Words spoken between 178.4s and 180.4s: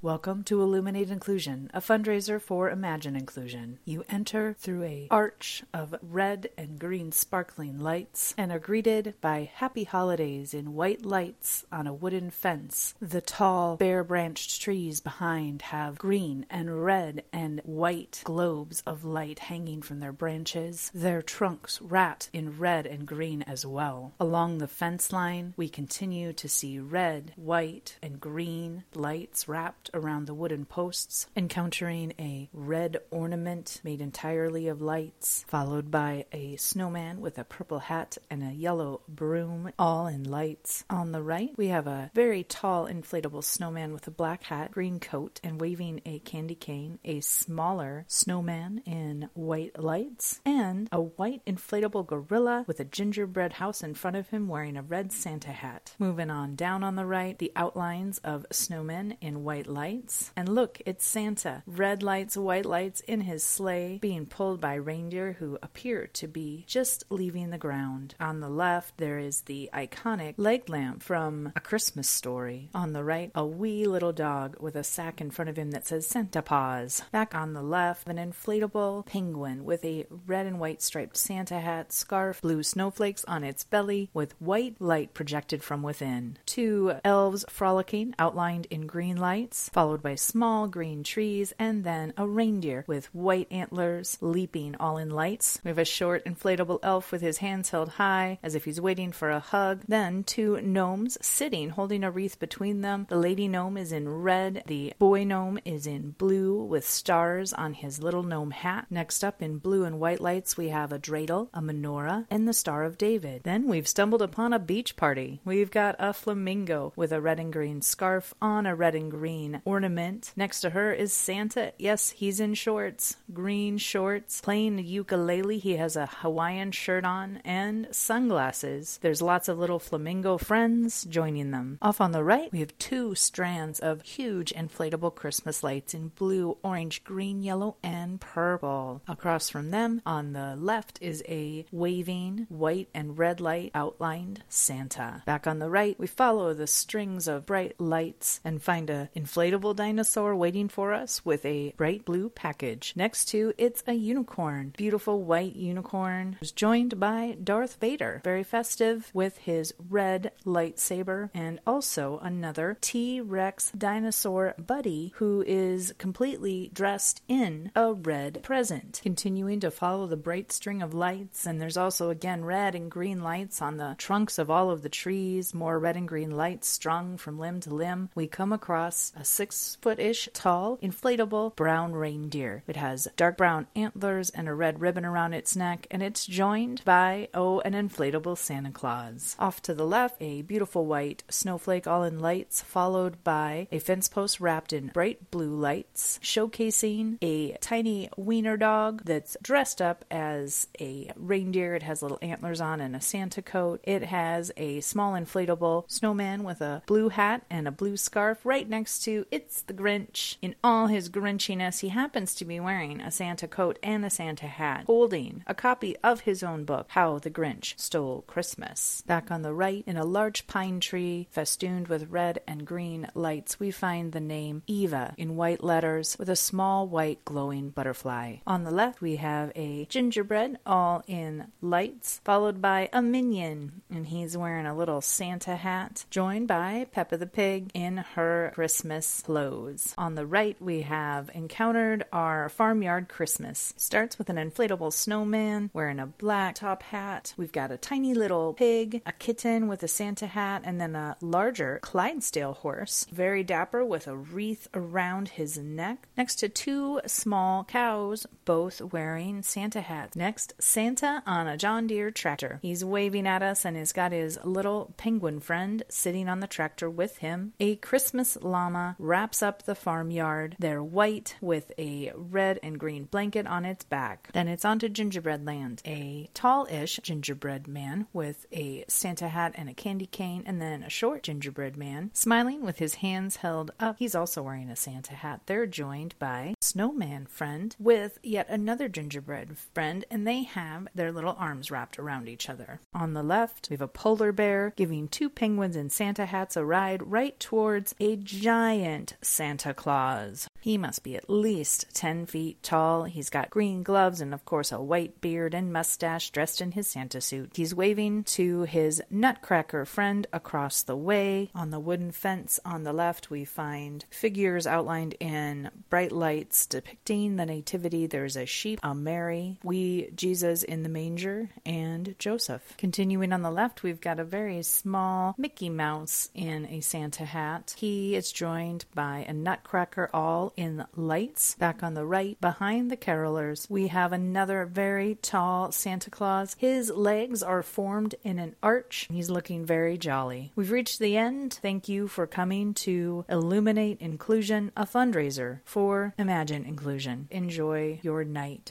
across a six foot ish